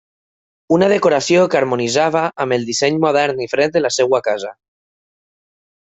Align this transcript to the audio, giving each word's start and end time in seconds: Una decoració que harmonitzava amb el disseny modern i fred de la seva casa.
Una 0.77 0.87
decoració 0.93 1.43
que 1.55 1.59
harmonitzava 1.59 2.23
amb 2.45 2.57
el 2.57 2.65
disseny 2.71 2.99
modern 3.05 3.45
i 3.49 3.49
fred 3.55 3.77
de 3.77 3.85
la 3.87 3.93
seva 3.99 4.25
casa. 4.31 4.55